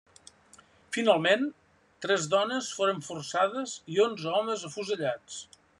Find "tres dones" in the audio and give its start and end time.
2.07-2.71